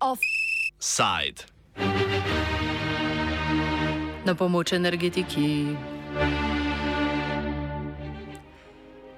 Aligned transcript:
Offside. 0.00 1.44
Na 4.24 4.34
pomoč 4.34 4.72
energetiki. 4.72 5.76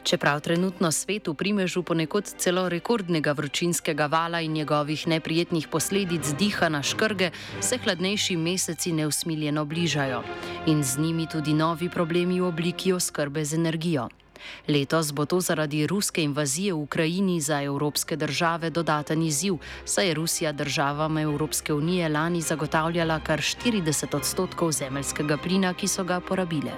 Čeprav 0.07 0.41
trenutno 0.41 0.93
svet 0.93 1.27
v 1.27 1.35
primežu 1.35 1.83
ponekod 1.83 2.29
celo 2.39 2.69
rekordnega 2.71 3.33
vročinskega 3.35 4.07
vala 4.07 4.39
in 4.41 4.53
njegovih 4.53 5.09
neprijetnih 5.09 5.67
posledic 5.69 6.31
diha 6.39 6.69
na 6.69 6.83
škrge, 6.83 7.31
se 7.61 7.79
hladnejši 7.79 8.37
meseci 8.37 8.93
neusmiljeno 8.93 9.65
bližajo 9.65 10.23
in 10.67 10.85
z 10.85 10.99
njimi 10.99 11.27
tudi 11.27 11.55
novi 11.55 11.91
problemi 11.91 12.41
v 12.41 12.47
obliki 12.47 12.93
oskrbe 12.93 13.45
z 13.45 13.59
energijo. 13.59 14.09
Letos 14.69 15.13
bo 15.13 15.27
to 15.27 15.41
zaradi 15.41 15.87
ruske 15.87 16.23
invazije 16.23 16.73
v 16.73 16.87
Ukrajini 16.87 17.41
za 17.41 17.63
evropske 17.63 18.17
države 18.17 18.71
dodaten 18.71 19.23
izziv, 19.23 19.59
saj 19.85 20.09
je 20.09 20.15
Rusija 20.15 20.53
državam 20.53 21.19
Evropske 21.19 21.75
unije 21.75 22.09
lani 22.09 22.41
zagotavljala 22.41 23.21
kar 23.21 23.41
40 23.41 24.17
odstotkov 24.17 24.73
zemeljskega 24.73 25.37
plina, 25.37 25.75
ki 25.75 25.89
so 25.89 26.05
ga 26.05 26.21
porabile. 26.21 26.71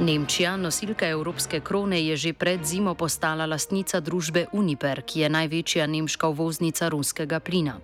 Nemčija, 0.00 0.56
nosilka 0.56 1.04
evropske 1.06 1.58
krone, 1.60 1.98
je 2.00 2.16
že 2.16 2.32
pred 2.32 2.64
zimo 2.64 2.94
postala 2.94 3.44
lastnica 3.46 4.00
družbe 4.00 4.46
Uniper, 4.52 5.02
ki 5.04 5.20
je 5.20 5.28
največja 5.28 5.84
nemška 5.86 6.28
uvoznica 6.28 6.88
ruskega 6.88 7.40
plina. 7.40 7.76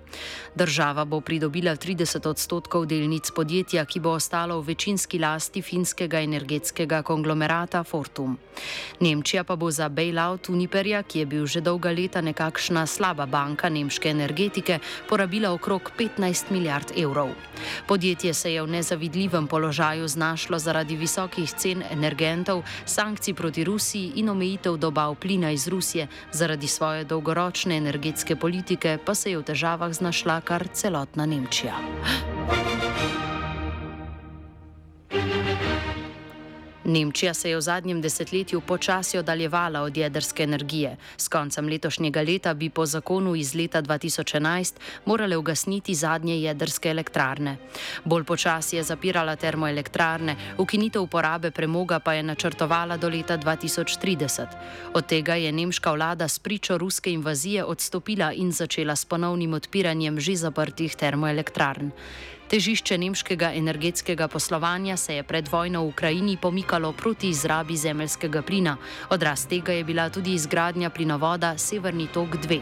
Država 0.54 1.04
bo 1.04 1.20
pridobila 1.20 1.76
30 1.76 2.24
odstotkov 2.28 2.86
delnic 2.88 3.28
podjetja, 3.36 3.84
ki 3.84 4.00
bo 4.00 4.14
ostalo 4.16 4.56
v 4.60 4.72
večinski 4.72 5.18
lasti 5.18 5.60
finskega 5.62 6.22
energetskega 6.24 7.02
konglomerata 7.02 7.84
Fortum. 7.84 8.38
Nemčija 9.00 9.44
pa 9.44 9.56
bo 9.56 9.68
za 9.70 9.88
bailout 9.88 10.48
Uniperja, 10.48 11.02
ki 11.02 11.18
je 11.18 11.26
bil 11.26 11.44
že 11.46 11.60
dolga 11.60 11.92
leta 11.92 12.24
nekakšna 12.24 12.86
slaba 12.86 13.26
banka 13.26 13.68
nemške 13.68 14.08
energetike, 14.08 14.78
porabila 15.08 15.52
okrog 15.52 15.92
15 15.98 16.48
milijard 16.50 16.96
evrov. 16.96 17.36
Podjetje 17.86 18.34
se 18.34 18.52
je 18.52 18.62
v 18.62 18.72
nezavidljivem 18.80 19.46
položaju 19.46 20.08
znašlo 20.08 20.58
zaradi 20.58 20.96
visokih 20.96 21.52
cen 21.52 21.84
energije 21.90 22.05
energentov, 22.06 22.62
sankcij 22.84 23.34
proti 23.34 23.64
Rusiji 23.64 24.12
in 24.16 24.28
omejitev 24.28 24.76
dobav 24.76 25.14
plina 25.14 25.50
iz 25.50 25.68
Rusije, 25.68 26.08
zaradi 26.32 26.68
svoje 26.68 27.04
dolgoročne 27.04 27.76
energetske 27.76 28.36
politike 28.36 28.98
pa 29.04 29.14
se 29.14 29.30
je 29.30 29.38
v 29.38 29.42
težavah 29.42 29.92
znašla 29.92 30.40
kar 30.40 30.68
celotna 30.72 31.26
Nemčija. 31.26 32.35
Nemčija 36.86 37.34
se 37.34 37.50
je 37.50 37.56
v 37.56 37.60
zadnjem 37.60 38.00
desetletju 38.00 38.60
počasi 38.60 39.18
oddaljevala 39.18 39.80
od 39.82 39.96
jedrske 39.96 40.42
energije. 40.42 40.96
S 41.16 41.28
koncem 41.28 41.68
letošnjega 41.68 42.22
leta 42.22 42.54
bi 42.54 42.70
po 42.70 42.86
zakonu 42.86 43.34
iz 43.34 43.54
leta 43.54 43.82
2011 43.82 44.74
morale 45.04 45.36
ugasniti 45.36 45.94
zadnje 45.94 46.40
jedrske 46.40 46.90
elektrarne. 46.90 47.56
Bolj 48.04 48.24
počasi 48.24 48.76
je 48.76 48.82
zapirala 48.82 49.36
termoelektrarne, 49.36 50.36
ukinitev 50.58 51.02
uporabe 51.02 51.50
premoga 51.50 51.98
pa 51.98 52.12
je 52.12 52.22
načrtovala 52.22 52.96
do 52.96 53.08
leta 53.08 53.38
2030. 53.38 54.46
Od 54.94 55.06
tega 55.06 55.34
je 55.34 55.52
nemška 55.52 55.92
vlada 55.92 56.28
s 56.28 56.38
pričo 56.38 56.78
ruske 56.78 57.12
invazije 57.12 57.64
odstopila 57.64 58.32
in 58.32 58.52
začela 58.52 58.96
s 58.96 59.04
ponovnim 59.04 59.54
odpiranjem 59.54 60.20
že 60.20 60.36
zaprtih 60.36 60.96
termoelektrarn. 60.96 61.90
Težišče 62.46 62.94
nemškega 62.98 63.48
energetskega 63.58 64.28
poslovanja 64.28 64.96
se 64.96 65.16
je 65.16 65.22
pred 65.22 65.48
vojno 65.50 65.80
v 65.82 65.88
Ukrajini 65.88 66.36
pomikalo 66.36 66.92
proti 66.92 67.28
izrabi 67.28 67.76
zemeljskega 67.76 68.42
plina. 68.42 68.76
Odraz 69.10 69.46
tega 69.50 69.72
je 69.72 69.84
bila 69.84 70.10
tudi 70.10 70.34
izgradnja 70.34 70.90
plinovoda 70.90 71.58
Severni 71.58 72.06
tok 72.06 72.36
2. 72.46 72.60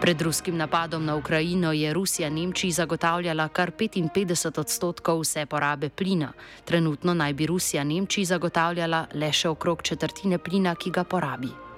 Pred 0.00 0.22
ruskim 0.22 0.56
napadom 0.56 1.04
na 1.04 1.16
Ukrajino 1.16 1.72
je 1.72 1.92
Rusija 1.92 2.30
Nemčiji 2.30 2.70
zagotavljala 2.72 3.48
kar 3.48 3.70
55 3.70 4.60
odstotkov 4.60 5.20
vse 5.20 5.46
porabe 5.46 5.88
plina. 5.88 6.32
Trenutno 6.64 7.14
naj 7.14 7.32
bi 7.32 7.46
Rusija 7.46 7.84
Nemčiji 7.84 8.24
zagotavljala 8.24 9.06
le 9.14 9.32
še 9.32 9.48
okrog 9.48 9.82
četrtine 9.82 10.38
plina, 10.38 10.74
ki 10.74 10.90
ga 10.90 11.04
porabi. 11.04 11.69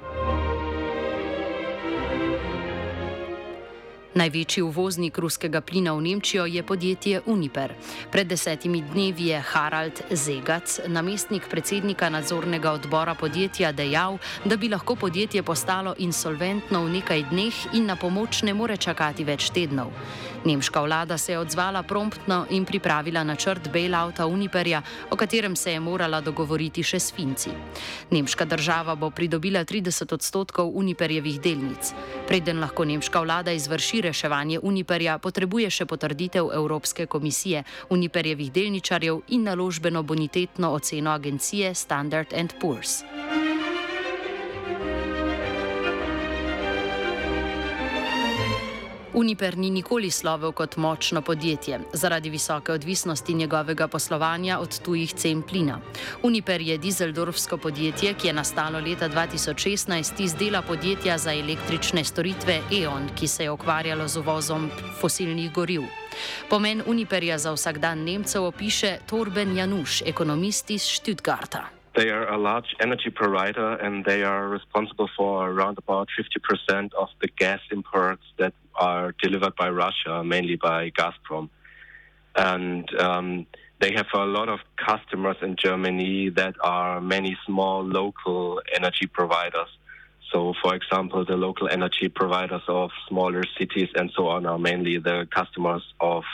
Največji 4.12 4.62
uvoznik 4.62 5.18
ruskega 5.18 5.60
plina 5.64 5.94
v 5.96 6.02
Nemčijo 6.04 6.44
je 6.44 6.62
podjetje 6.62 7.20
Uniper. 7.26 7.72
Pred 8.12 8.26
desetimi 8.28 8.82
dnevi 8.84 9.26
je 9.32 9.38
Harald 9.40 10.02
Zegac, 10.10 10.80
namestnik 10.86 11.48
predsednika 11.48 12.10
nadzornega 12.12 12.72
odbora 12.72 13.14
podjetja, 13.14 13.72
dejal, 13.72 14.18
da 14.44 14.56
bi 14.56 14.68
lahko 14.68 14.96
podjetje 15.00 15.42
postalo 15.42 15.94
insolventno 15.98 16.84
v 16.84 17.00
nekaj 17.00 17.24
dneh 17.30 17.54
in 17.72 17.88
na 17.88 17.96
pomoč 17.96 18.42
ne 18.42 18.52
more 18.54 18.76
čakati 18.76 19.24
več 19.24 19.48
tednov. 19.48 19.88
Nemška 20.44 20.80
vlada 20.80 21.18
se 21.18 21.32
je 21.32 21.38
odzvala 21.38 21.82
promptno 21.82 22.46
in 22.50 22.64
pripravila 22.64 23.24
načrt 23.24 23.68
bailouta 23.72 24.26
Uniperja, 24.26 24.82
o 25.10 25.16
katerem 25.16 25.56
se 25.56 25.72
je 25.72 25.80
morala 25.80 26.20
dogovoriti 26.20 26.82
še 26.82 26.98
s 27.00 27.14
Finci. 27.14 27.50
Nemška 28.10 28.44
država 28.44 28.94
bo 28.94 29.10
pridobila 29.10 29.64
30 29.64 30.12
odstotkov 30.12 30.72
Uniperjevih 30.74 31.40
delnic. 31.40 31.94
Preden 32.28 32.60
lahko 32.60 32.84
nemška 32.84 33.20
vlada 33.22 33.52
izvrši 33.52 34.01
reševanje 34.02 34.58
Uniperja, 34.62 35.18
potrebuje 35.18 35.70
še 35.70 35.86
potrditev 35.86 36.50
Evropske 36.54 37.06
komisije, 37.06 37.64
Uniperjevih 37.90 38.52
delničarjev 38.52 39.22
in 39.28 39.48
naložbeno 39.48 40.02
bonitetno 40.02 40.72
oceno 40.72 41.10
agencije 41.10 41.74
Standard 41.74 42.34
Poor's. 42.60 43.21
Uniper 49.14 49.58
ni 49.58 49.70
nikoli 49.70 50.10
slovel 50.10 50.52
kot 50.52 50.76
močno 50.76 51.22
podjetje, 51.22 51.80
zaradi 51.92 52.30
visoke 52.30 52.72
odvisnosti 52.72 53.34
njegovega 53.34 53.88
poslovanja 53.88 54.58
od 54.58 54.78
tujih 54.78 55.14
cen 55.14 55.42
plina. 55.42 55.80
Uniper 56.22 56.60
je 56.60 56.78
dizeldorfsko 56.78 57.56
podjetje, 57.56 58.14
ki 58.14 58.26
je 58.26 58.32
nastalo 58.32 58.80
leta 58.80 59.08
2016 59.08 60.20
iz 60.24 60.34
dela 60.34 60.62
podjetja 60.62 61.18
za 61.18 61.34
električne 61.34 62.04
storitve 62.04 62.60
E.ON, 62.72 63.08
ki 63.18 63.28
se 63.28 63.44
je 63.44 63.50
ukvarjalo 63.50 64.08
z 64.08 64.16
uvozom 64.16 64.70
fosilnih 65.00 65.52
goriv. 65.52 65.82
Pomen 66.50 66.82
Uniperja 66.86 67.38
za 67.38 67.52
vsakdan 67.52 68.04
Nemcev 68.04 68.44
opiše 68.44 68.98
Torben 69.06 69.56
Januš, 69.56 70.02
ekonomist 70.06 70.70
iz 70.70 70.82
Stuttgarta. 70.82 71.81
They 71.94 72.08
are 72.08 72.26
a 72.26 72.38
large 72.38 72.74
energy 72.80 73.10
provider 73.10 73.74
and 73.74 74.04
they 74.04 74.22
are 74.22 74.48
responsible 74.48 75.10
for 75.14 75.50
around 75.50 75.76
about 75.76 76.08
50% 76.18 76.94
of 76.94 77.08
the 77.20 77.28
gas 77.28 77.60
imports 77.70 78.22
that 78.38 78.54
are 78.74 79.14
delivered 79.22 79.54
by 79.56 79.68
Russia, 79.68 80.24
mainly 80.24 80.56
by 80.56 80.90
Gazprom. 80.90 81.50
And 82.34 82.88
um, 82.98 83.46
they 83.80 83.92
have 83.92 84.06
a 84.14 84.24
lot 84.24 84.48
of 84.48 84.60
customers 84.76 85.36
in 85.42 85.56
Germany 85.56 86.30
that 86.30 86.54
are 86.62 87.00
many 87.00 87.36
small 87.44 87.84
local 87.84 88.62
energy 88.74 89.06
providers. 89.06 89.68
So, 90.32 90.54
for 90.62 90.74
example, 90.74 91.26
the 91.26 91.36
local 91.36 91.68
energy 91.68 92.08
providers 92.08 92.62
of 92.68 92.90
smaller 93.06 93.44
cities 93.58 93.90
and 93.94 94.10
so 94.16 94.28
on 94.28 94.46
are 94.46 94.58
mainly 94.58 94.96
the 94.96 95.28
customers 95.30 95.82
of 96.00 96.24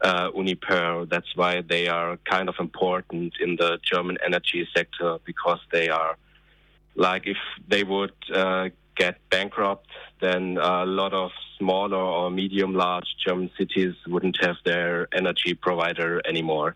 uh, 0.00 0.30
Uniper. 0.34 1.06
That's 1.08 1.34
why 1.34 1.62
they 1.62 1.88
are 1.88 2.16
kind 2.24 2.48
of 2.48 2.56
important 2.58 3.34
in 3.40 3.56
the 3.56 3.78
German 3.82 4.18
energy 4.24 4.68
sector 4.74 5.18
because 5.24 5.60
they 5.72 5.88
are 5.88 6.16
like 6.94 7.26
if 7.26 7.36
they 7.68 7.84
would 7.84 8.14
uh, 8.34 8.68
get 8.96 9.16
bankrupt, 9.30 9.88
then 10.20 10.58
a 10.60 10.84
lot 10.84 11.14
of 11.14 11.30
smaller 11.58 11.96
or 11.96 12.30
medium 12.30 12.74
large 12.74 13.06
German 13.24 13.50
cities 13.56 13.94
wouldn't 14.06 14.36
have 14.40 14.56
their 14.64 15.08
energy 15.14 15.54
provider 15.54 16.20
anymore. 16.26 16.74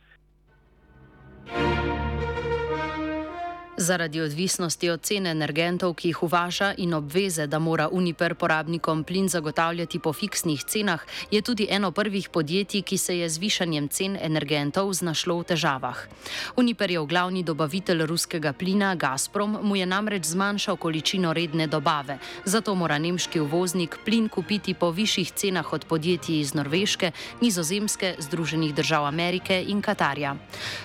Zaradi 3.82 4.20
odvisnosti 4.20 4.90
od 4.90 5.02
cene 5.02 5.30
energentov, 5.34 5.96
ki 5.98 6.08
jih 6.08 6.22
uvaža 6.22 6.68
in 6.78 6.94
obveze, 6.94 7.48
da 7.50 7.58
mora 7.58 7.88
Uniper 7.90 8.34
porabnikom 8.34 9.04
plin 9.04 9.28
zagotavljati 9.28 9.98
po 9.98 10.12
fiksnih 10.12 10.62
cenah, 10.64 11.02
je 11.30 11.42
tudi 11.42 11.66
eno 11.70 11.90
prvih 11.90 12.28
podjetij, 12.28 12.82
ki 12.82 12.98
se 12.98 13.18
je 13.18 13.28
z 13.28 13.38
višanjem 13.38 13.88
cen 13.88 14.14
energentov 14.20 14.92
znašlo 14.92 15.40
v 15.40 15.44
težavah. 15.44 15.98
Uniper 16.56 16.90
je 16.90 17.06
glavni 17.06 17.42
dobavitelj 17.42 18.06
ruskega 18.06 18.52
plina, 18.52 18.94
Gazprom, 18.94 19.58
mu 19.62 19.76
je 19.76 19.86
namreč 19.86 20.30
zmanjšal 20.30 20.76
količino 20.76 21.32
redne 21.32 21.66
dobave, 21.66 22.18
zato 22.44 22.74
mora 22.74 22.98
nemški 22.98 23.40
uvoznik 23.40 23.98
plin 24.04 24.28
kupiti 24.28 24.74
po 24.74 24.90
višjih 24.90 25.32
cenah 25.32 25.72
od 25.72 25.84
podjetij 25.84 26.40
iz 26.40 26.54
Norveške, 26.54 27.10
Nizozemske, 27.40 28.14
Združenih 28.18 28.74
držav 28.74 29.10
Amerike 29.10 29.64
in 29.66 29.82
Katarja. 29.82 30.36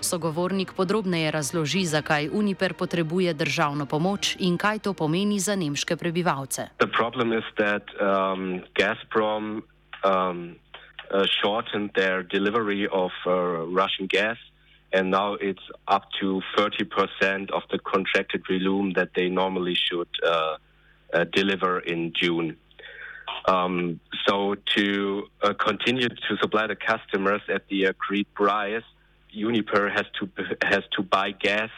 Sogovornik 0.01 0.73
podrobneje 0.73 1.31
razloži, 1.31 1.85
zakaj 1.85 2.29
Uniper 2.33 2.73
potrebuje 2.73 2.86
potrebuje 2.87 3.33
državno 3.33 3.85
pomoč 3.85 4.35
in 4.39 4.55
kaj 4.57 4.79
to 4.79 4.93
pomeni 4.93 5.39
za 5.39 5.55
nemške 5.55 5.99
prebivalce. 5.99 6.71
Problem 6.95 7.33
je, 7.33 7.41
da 7.59 7.79
um, 7.99 8.63
Gazprom 8.79 9.43
um, 9.59 10.55
uh, 11.11 11.27
shortened 11.27 11.91
their 11.99 12.23
delivery 12.23 12.87
of 12.87 13.11
uh, 13.25 13.31
Russian 13.79 14.07
gas 14.07 14.37
and 14.93 15.11
now 15.11 15.35
it's 15.35 15.67
up 15.87 16.03
to 16.19 16.41
30% 16.57 17.51
of 17.51 17.63
the 17.71 17.79
contracted 17.79 18.41
volume 18.47 18.93
that 18.93 19.09
they 19.15 19.27
normally 19.29 19.75
should 19.75 20.07
uh, 20.23 20.55
uh, 21.13 21.25
deliver 21.33 21.79
in 21.79 22.13
June. 22.15 22.55
Um, 23.47 23.99
so 24.25 24.55
to 24.75 25.23
uh, 25.43 25.53
continue 25.53 26.07
to 26.07 26.37
supply 26.41 26.67
the 26.67 26.75
customers 26.75 27.41
at 27.49 27.67
the 27.67 27.83
agreed 27.85 28.27
price, 28.33 28.83
Uniper 29.29 29.89
has 29.89 30.05
to 30.19 30.29
has 30.63 30.83
to 30.95 31.03
buy 31.03 31.31
gas 31.31 31.69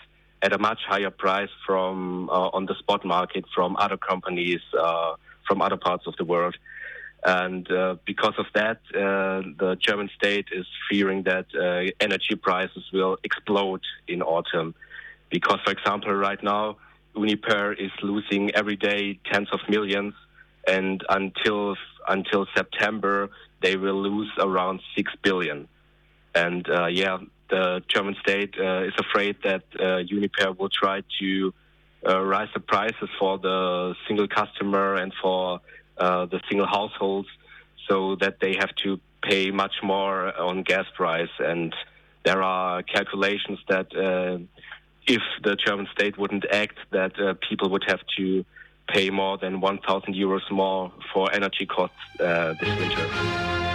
at 0.41 0.53
a 0.53 0.57
much 0.57 0.80
higher 0.88 1.09
price 1.09 1.50
from 1.65 2.30
uh, 2.30 2.50
on 2.57 2.65
the 2.65 2.75
spot 2.75 3.03
market 3.06 3.45
from 3.53 3.75
other 3.77 3.97
companies 3.97 4.62
uh, 4.80 5.15
from 5.47 5.62
other 5.62 5.77
parts 5.77 6.06
of 6.07 6.15
the 6.18 6.25
world. 6.25 6.56
And 7.25 7.69
uh, 7.69 7.95
because 8.06 8.36
of 8.38 8.45
that, 8.53 8.80
the 8.94 9.77
German 9.81 10.09
state 10.15 10.45
is 10.53 10.65
fearing 10.89 11.24
that 11.24 11.47
energy 12.00 12.36
prices 12.36 12.83
will 12.94 13.18
explode 13.25 13.81
in 14.07 14.21
autumn. 14.21 14.74
Because, 15.30 15.59
for 15.65 15.71
example, 15.71 16.13
right 16.13 16.41
now, 16.41 16.77
Uniper 17.15 17.74
is 17.74 17.91
losing 18.01 18.51
every 18.51 18.77
day 18.77 19.19
tens 19.31 19.50
of 19.51 19.59
millions, 19.68 20.13
and 20.65 21.03
until 21.09 21.75
until 22.07 22.47
September, 22.56 23.30
they 23.62 23.75
will 23.75 24.01
lose 24.01 24.31
around 24.39 24.80
six 24.95 25.12
billion. 25.21 25.68
And 26.33 26.69
uh, 26.69 26.88
yeah, 26.88 27.18
the 27.50 27.84
German 27.88 28.16
state 28.22 28.56
uh, 28.60 28.84
is 28.84 28.94
afraid 28.98 29.38
that 29.44 29.63
uh, 29.80 29.98
Uniper 29.98 30.51
will 30.57 30.69
try 30.69 31.04
to 31.19 31.54
rise 32.06 32.48
the 32.54 32.62
prices 32.62 33.10
for 33.19 33.38
the 33.38 33.94
single 34.07 34.28
customer 34.28 34.96
and 34.96 35.13
for 35.22 35.60
uh, 36.00 36.25
the 36.25 36.40
single 36.48 36.66
households 36.66 37.28
so 37.90 38.16
that 38.16 38.40
they 38.40 38.56
have 38.56 38.74
to 38.75 39.00
pay 39.22 39.51
much 39.51 39.74
more 39.84 40.38
on 40.40 40.63
gas 40.63 40.86
price. 40.96 41.30
And 41.40 41.75
there 42.24 42.42
are 42.42 42.84
calculations 42.84 43.60
that 43.68 43.88
uh, 43.96 44.38
if 45.07 45.22
the 45.44 45.56
German 45.56 45.88
state 45.92 46.18
wouldn't 46.18 46.46
act, 46.51 46.78
that 46.92 47.19
uh, 47.19 47.34
people 47.48 47.69
would 47.72 47.84
have 47.88 48.00
to 48.18 48.46
pay 48.88 49.10
more 49.10 49.38
than 49.38 49.60
1,000 49.60 50.16
euros 50.16 50.50
more 50.50 50.92
for 51.13 51.31
energy 51.34 51.66
costs 51.66 51.98
uh, 52.19 52.54
this 52.60 52.80
winter. 52.80 53.69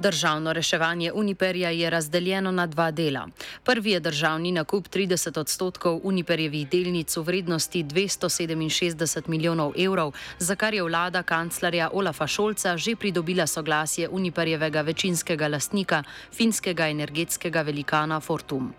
Državno 0.00 0.52
reševanje 0.52 1.12
Uniperja 1.12 1.70
je 1.70 1.90
razdeljeno 1.90 2.50
na 2.50 2.66
dva 2.66 2.90
dela. 2.90 3.28
Prvi 3.64 3.90
je 3.90 4.00
državni 4.00 4.52
nakup 4.52 4.88
30 4.88 5.40
odstotkov 5.40 6.00
Uniperjevih 6.02 6.68
delnic 6.68 7.16
v 7.16 7.22
vrednosti 7.22 7.84
267 7.84 9.28
milijonov 9.28 9.72
evrov, 9.76 10.12
za 10.38 10.56
kar 10.56 10.74
je 10.74 10.82
vlada 10.82 11.22
kanclerja 11.22 11.90
Olafa 11.92 12.26
Šolca 12.26 12.76
že 12.76 12.96
pridobila 12.96 13.46
soglasje 13.46 14.08
Uniperjevega 14.08 14.80
večinskega 14.80 15.48
lastnika, 15.48 16.02
finskega 16.32 16.88
energetskega 16.88 17.62
velikana 17.62 18.20
Fortum. 18.20 18.72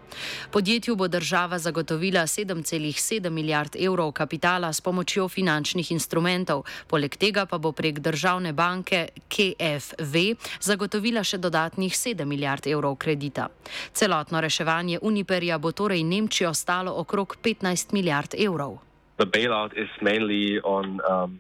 Podjetju 0.52 0.96
bo 0.96 1.08
država 1.08 1.60
zagotovila 1.60 2.22
7,7 2.22 3.30
milijard 3.30 3.76
evrov 3.80 4.12
kapitala 4.12 4.74
s 4.74 4.82
pomočjo 4.82 5.30
finančnih 5.30 5.92
instrumentov, 5.92 6.64
poleg 6.88 7.16
tega 7.16 7.46
pa 7.46 7.58
bo 7.58 7.72
prek 7.72 8.00
državne 8.00 8.54
banke 8.54 9.08
KFV 9.30 10.18
zagotovila 10.62 11.11
zagotovila 11.12 11.24
še 11.24 11.38
dodatnih 11.38 11.94
7 11.94 12.26
milijard 12.26 12.68
evrov 12.68 12.96
kredita. 12.96 13.50
Celotno 13.94 14.40
reševanje 14.42 15.00
Uniperja 15.02 15.58
bo 15.60 15.72
torej 15.72 16.04
Nemčijo 16.04 16.54
stalo 16.54 16.96
okrog 16.96 17.36
15 17.44 17.94
milijard 17.94 18.34
evrov. 18.38 18.80
The 19.18 19.26
bailout 19.26 19.74
is 19.76 19.90
mainly 20.02 20.60
on 20.64 21.00
um, 21.10 21.40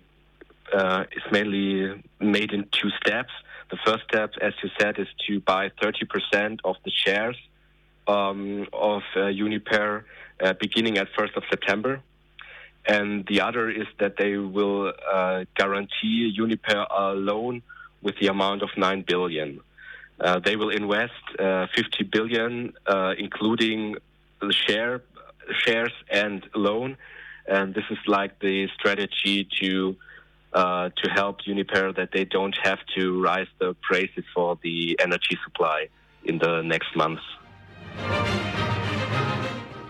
uh, 0.73 1.03
is 1.15 1.23
mainly 1.31 1.95
made 2.19 2.53
in 2.53 2.67
two 2.71 2.91
steps. 2.99 3.31
The 3.71 3.77
first 3.85 4.03
step, 4.03 4.31
as 4.41 4.53
you 4.61 4.69
said, 4.79 4.99
is 4.99 5.07
to 5.27 5.39
buy 5.39 5.71
30% 5.79 6.59
of 6.63 6.75
the 6.83 6.91
shares 6.91 7.37
um, 8.07 8.67
of 8.73 9.01
uh, 9.15 9.31
Uniper 9.31 10.03
uh, 10.43 10.53
beginning 10.59 10.97
at 10.97 11.07
1st 11.17 11.37
of 11.37 11.43
September. 11.49 12.01
And 12.85 13.25
the 13.27 13.39
other 13.39 13.69
is 13.69 13.87
that 13.99 14.17
they 14.17 14.35
will 14.37 14.91
uh, 14.91 15.45
guarantee 15.55 16.27
Uniper 16.35 16.85
a 16.91 17.13
loan 17.13 17.61
with 18.01 18.15
the 18.19 18.27
amount 18.27 18.61
of 18.61 18.69
9 18.77 19.03
billion. 19.07 19.59
Uh, 20.19 20.39
they 20.39 20.55
will 20.55 20.69
invest 20.69 21.13
uh, 21.39 21.67
50 21.75 22.03
billion, 22.05 22.73
uh, 22.85 23.13
including 23.17 23.95
share 24.51 25.01
shares 25.65 25.91
and 26.09 26.45
loan, 26.55 26.97
and 27.47 27.73
this 27.73 27.83
is 27.89 27.97
like 28.07 28.39
the 28.39 28.67
strategy 28.75 29.47
to 29.59 29.95
uh, 30.53 30.89
to 31.01 31.09
help 31.09 31.39
Uniper 31.45 31.93
that 31.93 32.09
they 32.11 32.25
don't 32.25 32.57
have 32.63 32.79
to 32.95 33.21
rise 33.21 33.47
the 33.59 33.75
prices 33.81 34.23
for 34.33 34.59
the 34.61 34.97
energy 34.99 35.37
supply 35.43 35.87
in 36.25 36.37
the 36.37 36.61
next 36.61 36.95
months. 36.95 37.23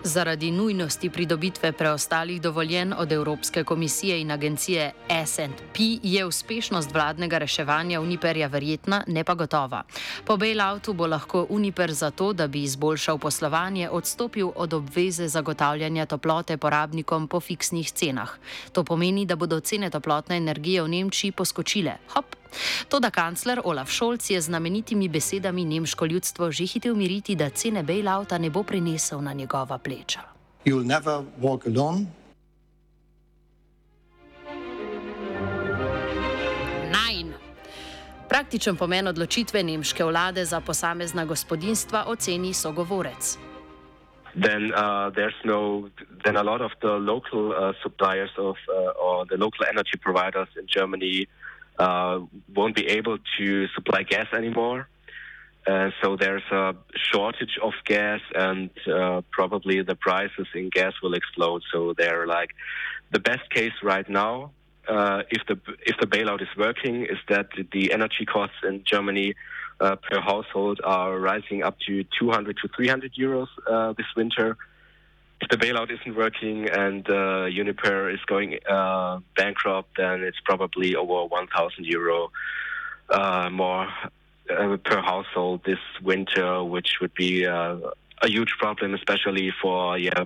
Zaradi 0.04 0.50
nujnosti 0.50 1.10
pridobitve 1.10 1.72
preostalih 1.72 2.40
dovoljen 2.42 2.94
od 2.98 3.12
Evropske 3.12 3.64
komisije 3.64 4.20
in 4.20 4.30
agencije 4.30 4.92
SP 5.30 5.76
je 6.02 6.26
uspešnost 6.26 6.94
vladnega 6.94 7.38
reševanja 7.38 8.00
Uniperja 8.00 8.46
verjetna, 8.46 9.04
ne 9.06 9.24
pa 9.24 9.34
gotova. 9.34 9.82
Po 10.24 10.36
bailoutu 10.36 10.92
bo 10.92 11.06
lahko 11.06 11.46
Uniper 11.48 11.92
za 11.92 12.10
to, 12.10 12.32
da 12.32 12.46
bi 12.46 12.62
izboljšal 12.62 13.18
poslovanje, 13.18 13.90
odstopil 13.90 14.50
od 14.56 14.74
obveze 14.74 15.28
zagotavljanja 15.28 16.06
toplote 16.06 16.56
porabnikom 16.56 17.28
po 17.28 17.40
fiksnih 17.40 17.92
cenah. 17.92 18.30
To 18.72 18.84
pomeni, 18.84 19.26
da 19.26 19.36
bodo 19.36 19.60
cene 19.60 19.90
toplotne 19.90 20.36
energije 20.36 20.82
v 20.82 20.88
Nemčiji 20.88 21.32
poskočile. 21.32 21.96
Hop! 22.14 22.41
Toda 22.88 23.10
kancler 23.10 23.60
Olaf 23.64 23.90
Scholz 23.90 24.30
je 24.30 24.40
z 24.40 24.44
znamenitimi 24.44 25.08
besedami 25.08 25.64
nemško 25.64 26.06
ljudstvo 26.06 26.50
že 26.50 26.64
hitel 26.64 26.94
miriti, 26.94 27.36
da 27.36 27.50
cene 27.50 27.82
bailouta 27.82 28.38
ne 28.38 28.50
bo 28.50 28.62
prenesel 28.62 29.22
na 29.22 29.32
njegova 29.32 29.78
pleča. 29.78 30.20
Praktičen 38.32 38.76
pomen 38.76 39.06
odločitve 39.06 39.62
nemške 39.62 40.04
vlade 40.04 40.44
za 40.44 40.60
posamezna 40.60 41.24
gospodinstva 41.24 42.04
oceni 42.08 42.54
sogovorec. 42.54 43.36
Then 44.34 44.72
uh, 44.72 45.12
there's 45.12 45.36
no. 45.44 45.90
Then 46.24 46.36
a 46.36 46.42
lot 46.42 46.64
of 46.64 46.72
the 46.80 46.96
local 46.96 47.52
uh, 47.52 47.76
suppliers 47.82 48.32
of 48.38 48.56
uh, 48.68 49.04
or 49.04 49.26
the 49.26 49.36
local 49.36 49.66
energy 49.68 49.98
providers 50.00 50.48
in 50.56 50.64
Germany 50.66 51.26
uh, 51.78 52.20
won't 52.54 52.76
be 52.76 52.86
able 52.88 53.18
to 53.38 53.66
supply 53.68 54.02
gas 54.02 54.26
anymore. 54.34 54.88
Uh, 55.66 55.90
so 56.02 56.16
there's 56.16 56.42
a 56.50 56.74
shortage 57.12 57.56
of 57.62 57.72
gas, 57.86 58.20
and 58.34 58.70
uh, 58.92 59.22
probably 59.30 59.80
the 59.82 59.94
prices 59.94 60.48
in 60.54 60.70
gas 60.70 60.92
will 61.02 61.14
explode. 61.14 61.62
So 61.72 61.94
they're 61.96 62.26
like 62.26 62.50
the 63.12 63.20
best 63.20 63.48
case 63.50 63.72
right 63.82 64.08
now. 64.08 64.50
Uh, 64.88 65.22
if 65.30 65.46
the 65.46 65.60
if 65.86 65.96
the 66.00 66.06
bailout 66.06 66.42
is 66.42 66.48
working, 66.58 67.04
is 67.04 67.18
that 67.28 67.48
the 67.72 67.92
energy 67.92 68.26
costs 68.26 68.56
in 68.64 68.82
Germany 68.84 69.34
uh, 69.80 69.94
per 69.96 70.20
household 70.20 70.80
are 70.82 71.18
rising 71.18 71.62
up 71.62 71.76
to 71.86 72.04
200 72.18 72.56
to 72.62 72.68
300 72.74 73.12
euros 73.14 73.46
uh, 73.70 73.92
this 73.92 74.06
winter 74.16 74.56
if 75.42 75.48
the 75.48 75.56
bailout 75.56 75.90
isn't 75.90 76.14
working 76.16 76.68
and 76.68 77.08
uh, 77.10 77.46
Uniper 77.46 78.08
is 78.14 78.20
going 78.26 78.58
uh, 78.68 79.18
bankrupt, 79.36 79.96
then 79.96 80.22
it's 80.22 80.38
probably 80.44 80.94
over 80.94 81.26
1,000 81.26 81.84
euro 81.84 82.30
uh, 83.10 83.50
more 83.50 83.88
uh, 84.48 84.76
per 84.84 85.00
household 85.00 85.60
this 85.64 85.80
winter, 86.00 86.62
which 86.62 86.98
would 87.00 87.12
be 87.14 87.44
uh, 87.44 87.76
a 88.22 88.28
huge 88.28 88.54
problem, 88.60 88.94
especially 88.94 89.52
for 89.60 89.98
yeah 89.98 90.24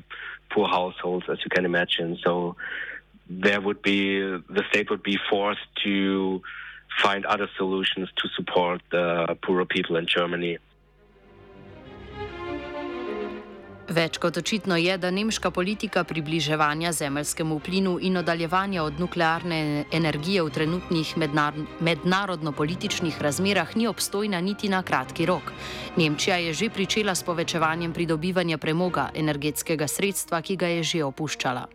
poor 0.50 0.68
households, 0.68 1.24
as 1.30 1.38
you 1.42 1.50
can 1.50 1.64
imagine. 1.64 2.18
So 2.22 2.56
there 3.28 3.60
would 3.60 3.80
be 3.80 4.20
the 4.20 4.64
state 4.70 4.90
would 4.90 5.02
be 5.02 5.18
forced 5.30 5.66
to 5.84 6.42
find 7.02 7.24
other 7.24 7.48
solutions 7.56 8.10
to 8.16 8.28
support 8.36 8.82
the 8.90 9.36
poorer 9.42 9.64
people 9.64 9.96
in 9.96 10.06
Germany. 10.06 10.58
Več 13.86 14.16
kot 14.18 14.34
očitno 14.34 14.74
je, 14.76 14.96
da 14.98 15.12
nemška 15.14 15.52
politika 15.54 16.02
približevanja 16.04 16.90
zemljskemu 16.92 17.58
plinu 17.62 17.98
in 18.02 18.16
oddaljevanja 18.18 18.82
od 18.82 18.98
nuklearne 18.98 19.84
energije 19.94 20.42
v 20.42 20.50
trenutnih 20.50 21.12
mednarodno-političnih 21.80 23.20
razmerah 23.22 23.76
ni 23.76 23.86
obstojna 23.86 24.40
niti 24.40 24.68
na 24.68 24.82
kratki 24.82 25.26
rok. 25.26 25.52
Nemčija 25.96 26.36
je 26.36 26.52
že 26.52 26.70
pričela 26.70 27.14
s 27.14 27.22
povečevanjem 27.22 27.92
pridobivanja 27.92 28.58
premoga, 28.58 29.10
energetskega 29.14 29.86
sredstva, 29.86 30.42
ki 30.42 30.56
ga 30.56 30.66
je 30.66 30.82
že 30.82 31.04
opuščala. 31.04 31.68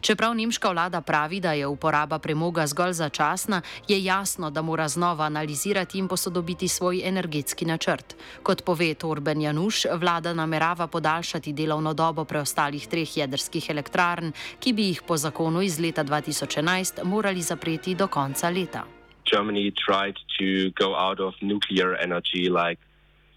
Čeprav 0.00 0.34
nemška 0.34 0.72
vlada 0.72 1.00
pravi, 1.00 1.40
da 1.40 1.52
je 1.52 1.66
uporaba 1.66 2.18
premoga 2.18 2.66
zgolj 2.66 2.92
začasna, 2.92 3.60
je 3.88 4.04
jasno, 4.04 4.50
da 4.50 4.62
mora 4.62 4.88
znova 4.88 5.24
analizirati 5.24 5.98
in 5.98 6.08
posodobiti 6.08 6.68
svoj 6.68 7.02
energetski 7.04 7.64
načrt. 7.64 8.16
Kot 8.42 8.64
pove 8.64 8.94
Torben 8.94 9.40
Januš, 9.40 9.84
vlada 10.00 10.32
namerava 10.32 10.86
podaljšati 10.86 11.57
delovno 11.58 11.94
dobo 11.94 12.24
preostalih 12.24 12.86
treh 12.88 13.16
jedrskih 13.22 13.70
elektrarn, 13.74 14.32
ki 14.62 14.72
bi 14.72 14.90
jih 14.92 15.02
po 15.06 15.16
zakonu 15.16 15.62
iz 15.66 15.80
leta 15.82 16.04
2011 16.04 17.04
morali 17.04 17.42
zapreti 17.42 17.94
do 17.94 18.06
konca 18.06 18.50
leta. 18.50 18.84
Germany 19.28 19.70
tried 19.86 20.16
to 20.38 20.70
go 20.82 20.94
out 20.96 21.20
of 21.20 21.34
nuclear 21.42 21.94
energy 21.96 22.48
like 22.48 22.80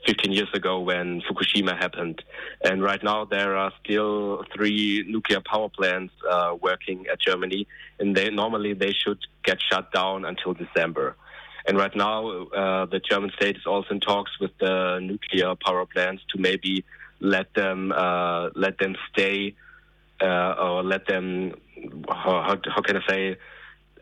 15 0.08 0.32
years 0.32 0.50
ago 0.54 0.80
when 0.80 1.22
Fukushima 1.22 1.78
happened. 1.78 2.24
And 2.64 2.82
right 2.82 3.04
now 3.04 3.26
there 3.26 3.56
are 3.58 3.72
still 3.84 4.44
three 4.56 5.06
nuclear 5.08 5.42
power 5.42 5.70
plants 5.70 6.14
uh, 6.30 6.56
working 6.62 7.06
at 7.12 7.20
Germany, 7.20 7.68
and 8.00 8.16
they 8.16 8.30
normally 8.30 8.74
they 8.74 8.94
should 8.94 9.20
get 9.44 9.58
shut 9.70 9.92
down 9.92 10.26
until 10.26 10.54
December. 10.54 11.16
And 11.68 11.78
right 11.78 11.96
now 11.96 12.28
uh, 12.28 12.86
the 12.86 13.00
German 13.00 13.32
state 13.36 13.56
is 13.58 13.66
also 13.68 13.90
in 13.92 14.00
talks 14.00 14.32
with 14.40 14.52
the 14.60 15.00
nuclear 15.02 15.54
power 15.56 15.86
plants 15.86 16.24
to 16.34 16.42
maybe 16.42 16.84
let 17.22 17.54
them 17.54 17.92
uh, 17.92 18.50
let 18.56 18.78
them 18.78 18.96
stay 19.12 19.56
uh, 20.22 20.54
or 20.60 20.84
let 20.84 21.08
them 21.08 21.54
how, 22.10 22.42
how, 22.42 22.58
how 22.76 22.82
can 22.82 22.98
I 22.98 23.08
say 23.08 23.38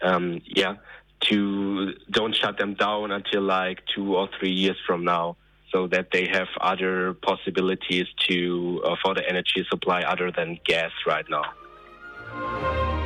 um, 0.02 0.42
yeah 0.46 0.76
to 1.22 1.94
don't 2.10 2.36
shut 2.36 2.58
them 2.58 2.74
down 2.74 3.12
until 3.12 3.42
like 3.42 3.80
two 3.94 4.16
or 4.16 4.30
three 4.40 4.52
years 4.52 4.78
from 4.88 5.04
now 5.04 5.36
so 5.72 5.88
that 5.88 6.08
they 6.12 6.28
have 6.28 6.48
other 6.62 7.14
possibilities 7.14 8.08
to 8.28 8.82
uh, 8.86 8.96
for 9.04 9.14
the 9.14 9.28
energy 9.28 9.66
supply 9.70 10.02
other 10.02 10.32
than 10.32 10.60
gas 10.66 10.92
right 11.06 11.26
now. 11.30 12.98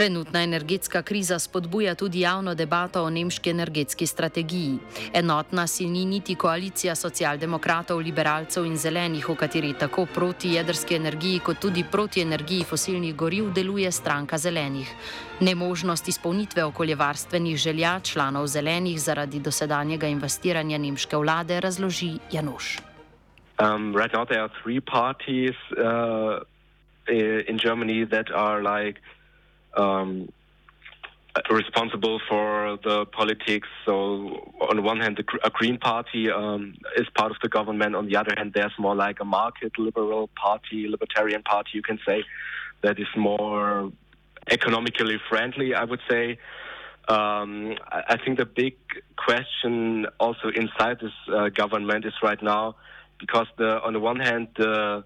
Trenutna 0.00 0.42
energetska 0.42 1.02
kriza 1.02 1.38
spodbuja 1.38 1.94
tudi 1.94 2.20
javno 2.20 2.54
debato 2.54 3.02
o 3.04 3.10
nemški 3.10 3.50
energetski 3.50 4.06
strategiji. 4.06 4.78
Enotna 5.14 5.66
si 5.66 5.88
ni 5.88 6.04
niti 6.04 6.34
koalicija 6.34 6.94
socialdemokratov, 6.94 8.00
liberalcev 8.00 8.64
in 8.64 8.78
zelenih, 8.80 9.28
v 9.28 9.36
kateri 9.36 9.74
tako 9.78 10.06
proti 10.14 10.54
jedrski 10.54 10.96
energiji 10.96 11.42
kot 11.44 11.60
tudi 11.60 11.84
proti 11.92 12.22
energiji 12.22 12.64
fosilnih 12.64 13.14
goriv 13.16 13.52
deluje 13.52 13.92
stranka 13.92 14.38
zelenih. 14.38 14.88
Nemožnost 15.40 16.08
izpolnitve 16.08 16.64
okoljevarstvenih 16.64 17.56
želja 17.56 18.00
članov 18.00 18.46
zelenih 18.46 19.00
zaradi 19.00 19.40
dosedanjega 19.40 20.06
investiranja 20.06 20.78
nemške 20.78 21.16
vlade 21.16 21.60
razloži 21.60 22.12
Janoš. 22.32 22.78
Um, 23.58 23.94
right 23.96 24.14
now 24.14 24.24
there 24.24 24.40
are 24.40 24.52
three 24.64 24.80
parties 24.80 25.56
uh, 25.76 26.40
in 27.48 27.58
Germany 27.58 28.06
that 28.06 28.30
are 28.34 28.62
like 28.62 29.00
um, 29.76 30.28
responsible 31.50 32.20
for 32.28 32.78
the 32.82 33.06
politics. 33.06 33.68
So, 33.84 34.52
on 34.60 34.82
one 34.82 35.00
hand, 35.00 35.16
the, 35.16 35.24
a 35.44 35.50
Green 35.50 35.78
Party 35.78 36.30
um, 36.30 36.74
is 36.96 37.06
part 37.16 37.30
of 37.30 37.38
the 37.42 37.48
government. 37.48 37.94
On 37.94 38.06
the 38.06 38.16
other 38.16 38.34
hand, 38.36 38.52
there's 38.54 38.72
more 38.78 38.94
like 38.94 39.20
a 39.20 39.24
market 39.24 39.72
liberal 39.78 40.28
party, 40.34 40.88
libertarian 40.88 41.42
party, 41.42 41.70
you 41.74 41.82
can 41.82 41.98
say, 42.06 42.24
that 42.82 42.98
is 42.98 43.06
more 43.16 43.92
economically 44.50 45.18
friendly, 45.28 45.74
I 45.74 45.84
would 45.84 46.00
say. 46.10 46.38
Um, 47.08 47.74
I 47.90 48.16
think 48.24 48.38
the 48.38 48.46
big 48.46 48.76
question 49.16 50.06
also 50.18 50.48
inside 50.54 50.98
this 51.00 51.12
uh, 51.32 51.48
government 51.48 52.04
is 52.04 52.12
right 52.22 52.40
now 52.42 52.76
because 53.18 53.46
the 53.58 53.82
on 53.82 53.92
the 53.94 54.00
one 54.00 54.20
hand 54.20 54.48
the 54.56 54.70
uh, 54.70 55.02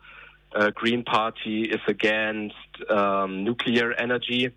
Green 0.75 1.05
Party 1.05 1.65
is 1.65 1.81
against 1.87 2.55
um, 2.91 3.45
nuclear 3.45 3.93
energy, 3.93 4.51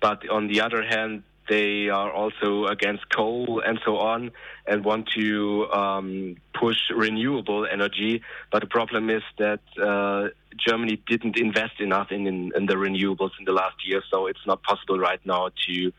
but 0.00 0.28
on 0.28 0.48
the 0.48 0.60
other 0.60 0.82
hand, 0.82 1.22
they 1.48 1.88
are 1.88 2.10
also 2.12 2.66
against 2.66 3.08
coal 3.10 3.62
and 3.66 3.78
so 3.84 3.98
on 3.98 4.30
and 4.66 4.84
want 4.84 5.08
to 5.14 5.66
um, 5.72 6.36
push 6.54 6.78
renewable 6.94 7.66
energy. 7.66 8.22
But 8.50 8.60
the 8.62 8.68
problem 8.68 9.10
is 9.10 9.22
that 9.38 9.60
uh, 9.80 10.28
Germany 10.66 11.02
didn't 11.06 11.36
invest 11.36 11.80
enough 11.80 12.12
in, 12.12 12.26
in, 12.26 12.52
in, 12.54 12.66
the 12.66 12.74
renewables 12.74 13.32
in 13.38 13.44
the 13.44 13.52
last 13.52 13.76
year, 13.86 14.02
so 14.10 14.26
it's 14.26 14.46
not 14.46 14.62
possible 14.62 14.98
right 14.98 15.20
now 15.24 15.50
to 15.66 15.92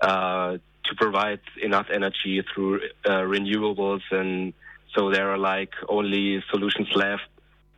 uh, 0.00 0.58
to 0.84 0.94
provide 0.96 1.40
enough 1.62 1.86
energy 1.92 2.42
through 2.52 2.80
uh, 3.06 3.10
renewables, 3.10 4.02
and 4.10 4.52
so 4.94 5.10
there 5.10 5.30
are 5.30 5.38
like 5.38 5.72
only 5.88 6.42
solutions 6.50 6.88
left, 6.94 7.28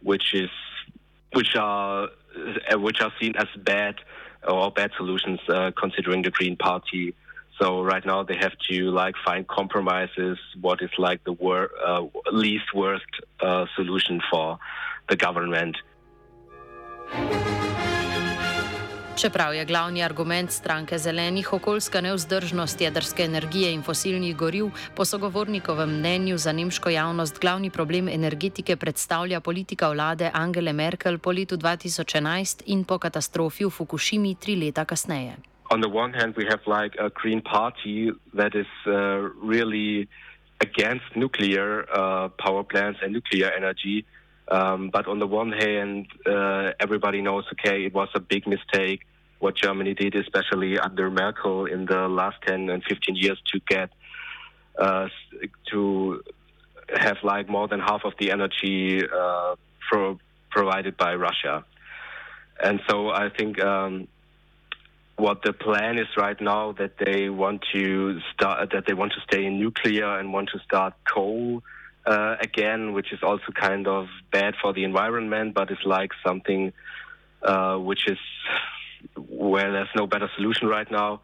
which 0.03 0.33
is 0.33 0.49
which 1.35 1.57
are 1.57 2.09
uh, 2.73 2.79
which 2.79 3.01
are 3.01 3.13
seen 3.21 3.35
as 3.37 3.49
bad 3.57 3.97
or 4.47 4.71
bad 4.71 4.91
solutions 4.97 5.41
uh, 5.49 5.71
considering 5.79 6.23
the 6.23 6.31
Green 6.31 6.57
Party. 6.57 7.15
So 7.61 7.83
right 7.83 8.05
now 8.05 8.25
they 8.25 8.37
have 8.37 8.53
to 8.71 8.91
like 8.91 9.15
find 9.25 9.47
compromises. 9.47 10.39
What 10.61 10.83
is 10.83 10.91
like 10.99 11.23
the 11.25 11.33
wor- 11.33 11.71
uh, 11.85 12.07
least 12.33 12.75
worst 12.75 13.05
solution 13.77 14.21
for 14.31 14.59
the 15.09 15.17
government. 15.17 15.77
Čeprav 19.17 19.55
je 19.55 19.65
glavni 19.65 20.03
argument 20.03 20.51
stranke 20.51 20.99
zelenih 20.99 21.53
okoljska 21.53 22.01
neuzdržnost 22.01 22.81
jedrske 22.81 23.23
energije 23.23 23.73
in 23.73 23.83
fosilnih 23.83 24.37
goriv, 24.37 24.71
po 24.97 25.05
sogovornikovem 25.05 25.91
mnenju 25.99 26.39
za 26.39 26.53
nemško 26.53 26.91
javnost 26.91 27.41
glavni 27.41 27.71
problem 27.71 28.09
energetike 28.09 28.77
predstavlja 28.77 29.41
politika 29.41 29.89
vlade 29.89 30.31
Angele 30.35 30.73
Merkel 30.73 31.19
po 31.19 31.33
letu 31.33 31.57
2011 31.57 32.63
in 32.67 32.85
po 32.85 32.99
katastrofi 32.99 33.65
v 33.65 33.71
Fukushimi 33.71 34.35
tri 34.35 34.57
leta 34.57 34.85
kasneje. 34.85 35.37
On 35.71 35.81
the 35.81 35.89
one 35.89 36.13
hand, 36.19 36.35
we 36.37 36.45
have 36.51 36.63
like 36.67 36.99
a 36.99 37.09
green 37.23 37.43
party 37.43 38.11
that 38.35 38.55
is 38.55 38.71
uh, 38.87 38.93
really 39.51 40.09
against 40.61 41.07
nuclear 41.15 41.87
uh, 41.89 42.29
power 42.45 42.65
plants 42.65 42.99
and 43.03 43.13
nuclear 43.13 43.53
energy. 43.57 44.05
Um, 44.49 44.91
but 44.91 45.07
on 45.09 45.19
the 45.19 45.27
one 45.27 45.53
hand, 45.53 46.07
uh, 46.27 46.73
everybody 46.79 47.23
knows, 47.23 47.45
okay, 47.53 47.85
it 47.85 47.95
was 47.95 48.09
a 48.15 48.21
big 48.21 48.47
mistake 48.47 49.01
what 49.39 49.57
Germany 49.57 49.95
did, 49.95 50.15
especially 50.15 50.79
under 50.79 51.11
Merkel 51.11 51.67
in 51.67 51.85
the 51.85 52.09
last 52.09 52.37
10 52.47 52.71
and 52.71 52.83
15 52.89 53.15
years 53.15 53.41
to 53.53 53.61
get 53.69 53.91
uh, 54.79 55.09
to 55.71 56.23
have 56.95 57.19
like 57.23 57.49
more 57.49 57.69
than 57.69 57.81
half 57.81 58.03
of 58.05 58.15
the 58.19 58.31
energy 58.31 59.03
uh, 59.05 59.55
pro- 59.89 60.19
provided 60.51 60.97
by 60.97 61.15
Russia. 61.15 61.65
And 62.63 62.81
so 62.89 63.11
I 63.11 63.29
think 63.37 63.63
um, 63.63 64.09
what 65.17 65.43
the 65.43 65.53
plan 65.53 65.99
is 65.99 66.09
right 66.17 66.41
now 66.41 66.73
that 66.73 66.93
they 67.05 67.29
want 67.29 67.65
to 67.75 68.21
start 68.33 68.71
that 68.73 68.85
they 68.87 68.95
want 68.95 69.13
to 69.13 69.21
stay 69.29 69.45
in 69.45 69.59
nuclear 69.59 70.19
and 70.19 70.33
want 70.33 70.51
to 70.55 70.59
start 70.61 70.95
coal 71.13 71.63
uh, 72.07 72.37
again, 72.41 72.93
which 72.93 73.13
is 73.13 73.23
also 73.23 73.53
kind 73.55 73.87
of 73.89 74.09
bad 74.31 74.55
for 74.61 74.73
the 74.73 74.85
environment, 74.85 75.55
but 75.55 75.71
it's 75.71 75.85
like 75.85 76.11
something 76.27 76.73
uh, 77.43 77.77
which 77.77 78.09
is 78.09 78.19
where 79.17 79.71
there's 79.73 79.89
no 79.95 80.07
better 80.07 80.31
solution 80.37 80.69
right 80.69 80.91
now. 80.91 81.21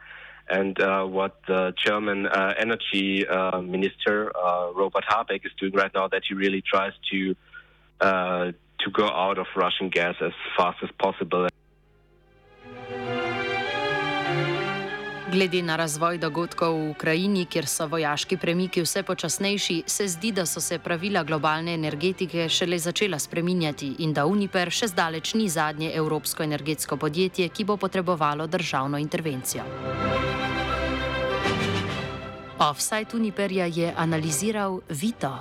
And 0.49 0.81
uh, 0.81 1.05
what 1.05 1.41
the 1.47 1.73
German 1.77 2.27
uh, 2.27 2.55
energy 2.59 3.27
uh, 3.27 3.61
minister 3.61 4.37
uh, 4.37 4.73
Robert 4.75 5.05
Habeck 5.09 5.47
is 5.47 5.53
doing 5.59 5.73
right 5.75 5.93
now, 5.95 6.09
that 6.09 6.23
he 6.29 6.35
really 6.35 6.63
tries 6.63 6.93
to 7.11 7.37
to 8.01 8.91
go 8.91 9.07
out 9.07 9.39
of 9.39 9.47
Russian 9.55 9.91
gas 9.91 10.15
as 10.23 10.33
fast 10.57 10.79
as 10.83 10.89
possible. 10.99 11.49
Glede 15.31 15.63
na 15.63 15.77
razvoj 15.77 16.19
dogodkov 16.19 16.75
v 16.75 16.91
Ukrajini, 16.91 17.45
kjer 17.47 17.67
so 17.71 17.87
vojaški 17.87 18.35
premiki 18.37 18.83
vse 18.83 19.03
počasnejši, 19.07 19.83
se 19.87 20.09
zdi, 20.09 20.33
da 20.33 20.43
so 20.47 20.61
se 20.61 20.79
pravila 20.79 21.23
globalne 21.23 21.75
energetike 21.75 22.49
šele 22.49 22.79
začela 22.79 23.19
spreminjati 23.19 23.95
in 23.99 24.13
da 24.13 24.27
Uniper 24.27 24.71
še 24.75 24.89
zdaleč 24.91 25.35
ni 25.39 25.47
zadnje 25.49 25.93
evropsko 25.95 26.43
energetsko 26.43 26.97
podjetje, 26.97 27.49
ki 27.49 27.65
bo 27.65 27.77
potrebovalo 27.77 28.47
državno 28.47 28.99
intervencijo. 28.99 29.63
Offside 32.59 33.15
Uniperja 33.15 33.67
je 33.67 33.95
analiziral 33.97 34.81
Vito. 34.89 35.39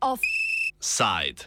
Offside. 0.00 1.44